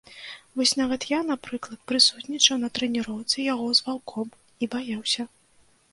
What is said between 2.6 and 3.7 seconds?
на трэніроўцы яго